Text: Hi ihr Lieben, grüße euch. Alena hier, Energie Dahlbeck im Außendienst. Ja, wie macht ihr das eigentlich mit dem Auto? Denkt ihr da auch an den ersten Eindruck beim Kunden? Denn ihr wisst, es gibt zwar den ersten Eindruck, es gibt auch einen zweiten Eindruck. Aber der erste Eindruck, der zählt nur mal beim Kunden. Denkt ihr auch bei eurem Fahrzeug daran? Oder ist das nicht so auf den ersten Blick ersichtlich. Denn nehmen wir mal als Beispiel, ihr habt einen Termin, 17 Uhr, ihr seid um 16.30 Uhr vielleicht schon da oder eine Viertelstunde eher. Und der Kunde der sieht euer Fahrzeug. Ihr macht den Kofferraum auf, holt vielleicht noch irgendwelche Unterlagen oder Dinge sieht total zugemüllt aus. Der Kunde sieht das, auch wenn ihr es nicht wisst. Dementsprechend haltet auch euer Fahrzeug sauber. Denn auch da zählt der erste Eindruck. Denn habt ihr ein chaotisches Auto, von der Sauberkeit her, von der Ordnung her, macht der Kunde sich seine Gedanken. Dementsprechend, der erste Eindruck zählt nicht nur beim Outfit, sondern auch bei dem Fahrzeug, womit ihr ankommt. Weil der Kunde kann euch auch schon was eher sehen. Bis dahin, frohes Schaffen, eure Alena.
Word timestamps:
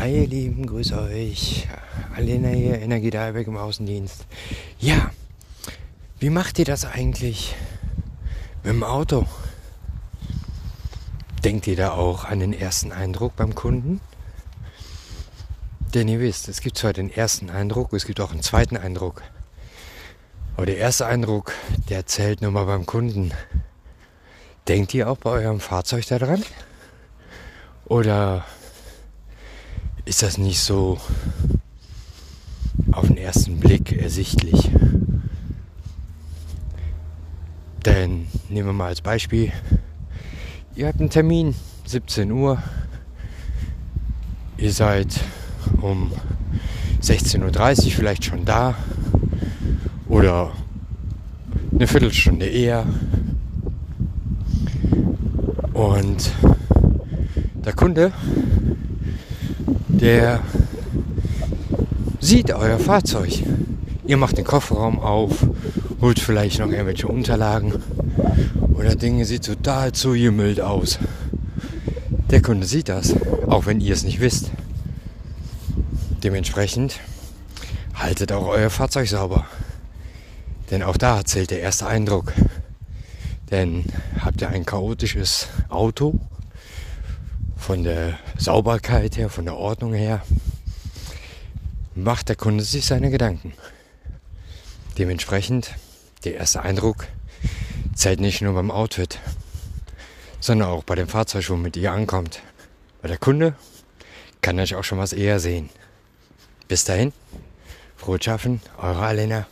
Hi 0.00 0.22
ihr 0.22 0.26
Lieben, 0.26 0.64
grüße 0.64 0.98
euch. 0.98 1.68
Alena 2.16 2.48
hier, 2.48 2.80
Energie 2.80 3.10
Dahlbeck 3.10 3.46
im 3.46 3.58
Außendienst. 3.58 4.24
Ja, 4.78 5.10
wie 6.18 6.30
macht 6.30 6.58
ihr 6.58 6.64
das 6.64 6.86
eigentlich 6.86 7.54
mit 8.62 8.72
dem 8.72 8.82
Auto? 8.82 9.26
Denkt 11.44 11.66
ihr 11.66 11.76
da 11.76 11.90
auch 11.90 12.24
an 12.24 12.40
den 12.40 12.54
ersten 12.54 12.92
Eindruck 12.92 13.36
beim 13.36 13.54
Kunden? 13.54 14.00
Denn 15.92 16.08
ihr 16.08 16.20
wisst, 16.20 16.48
es 16.48 16.62
gibt 16.62 16.78
zwar 16.78 16.94
den 16.94 17.10
ersten 17.10 17.50
Eindruck, 17.50 17.92
es 17.92 18.06
gibt 18.06 18.20
auch 18.20 18.32
einen 18.32 18.42
zweiten 18.42 18.78
Eindruck. 18.78 19.20
Aber 20.56 20.64
der 20.64 20.78
erste 20.78 21.04
Eindruck, 21.04 21.52
der 21.90 22.06
zählt 22.06 22.40
nur 22.40 22.52
mal 22.52 22.64
beim 22.64 22.86
Kunden. 22.86 23.32
Denkt 24.66 24.94
ihr 24.94 25.10
auch 25.10 25.18
bei 25.18 25.28
eurem 25.28 25.60
Fahrzeug 25.60 26.06
daran? 26.06 26.42
Oder 27.84 28.46
ist 30.10 30.24
das 30.24 30.38
nicht 30.38 30.58
so 30.58 30.98
auf 32.90 33.06
den 33.06 33.16
ersten 33.16 33.60
Blick 33.60 33.92
ersichtlich. 33.92 34.68
Denn 37.86 38.26
nehmen 38.48 38.66
wir 38.66 38.72
mal 38.72 38.88
als 38.88 39.02
Beispiel, 39.02 39.52
ihr 40.74 40.88
habt 40.88 40.98
einen 40.98 41.10
Termin, 41.10 41.54
17 41.84 42.32
Uhr, 42.32 42.60
ihr 44.58 44.72
seid 44.72 45.20
um 45.80 46.10
16.30 47.00 47.84
Uhr 47.84 47.90
vielleicht 47.92 48.24
schon 48.24 48.44
da 48.44 48.74
oder 50.08 50.50
eine 51.72 51.86
Viertelstunde 51.86 52.46
eher. 52.46 52.84
Und 55.72 56.32
der 57.64 57.74
Kunde 57.74 58.12
der 60.00 60.40
sieht 62.20 62.52
euer 62.52 62.78
Fahrzeug. 62.78 63.42
Ihr 64.06 64.16
macht 64.16 64.38
den 64.38 64.44
Kofferraum 64.44 64.98
auf, 64.98 65.46
holt 66.00 66.18
vielleicht 66.18 66.58
noch 66.58 66.68
irgendwelche 66.68 67.06
Unterlagen 67.06 67.74
oder 68.74 68.94
Dinge 68.96 69.24
sieht 69.26 69.44
total 69.44 69.92
zugemüllt 69.92 70.60
aus. 70.60 70.98
Der 72.30 72.40
Kunde 72.40 72.66
sieht 72.66 72.88
das, 72.88 73.14
auch 73.46 73.66
wenn 73.66 73.80
ihr 73.80 73.92
es 73.92 74.02
nicht 74.02 74.20
wisst. 74.20 74.50
Dementsprechend 76.22 76.98
haltet 77.94 78.32
auch 78.32 78.46
euer 78.46 78.70
Fahrzeug 78.70 79.08
sauber. 79.08 79.46
Denn 80.70 80.82
auch 80.82 80.96
da 80.96 81.24
zählt 81.24 81.50
der 81.50 81.60
erste 81.60 81.86
Eindruck. 81.86 82.32
Denn 83.50 83.84
habt 84.20 84.40
ihr 84.40 84.48
ein 84.48 84.64
chaotisches 84.64 85.48
Auto, 85.68 86.18
von 87.70 87.84
der 87.84 88.18
Sauberkeit 88.36 89.16
her, 89.16 89.30
von 89.30 89.44
der 89.44 89.54
Ordnung 89.54 89.94
her, 89.94 90.22
macht 91.94 92.28
der 92.28 92.34
Kunde 92.34 92.64
sich 92.64 92.84
seine 92.84 93.10
Gedanken. 93.10 93.52
Dementsprechend, 94.98 95.76
der 96.24 96.34
erste 96.34 96.62
Eindruck 96.62 97.06
zählt 97.94 98.18
nicht 98.18 98.42
nur 98.42 98.54
beim 98.54 98.72
Outfit, 98.72 99.20
sondern 100.40 100.68
auch 100.68 100.82
bei 100.82 100.96
dem 100.96 101.06
Fahrzeug, 101.06 101.48
womit 101.48 101.76
ihr 101.76 101.92
ankommt. 101.92 102.42
Weil 103.02 103.10
der 103.10 103.18
Kunde 103.18 103.54
kann 104.40 104.58
euch 104.58 104.74
auch 104.74 104.82
schon 104.82 104.98
was 104.98 105.12
eher 105.12 105.38
sehen. 105.38 105.70
Bis 106.66 106.82
dahin, 106.82 107.12
frohes 107.96 108.24
Schaffen, 108.24 108.60
eure 108.78 109.02
Alena. 109.02 109.46